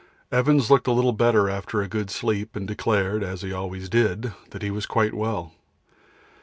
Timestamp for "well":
5.13-5.53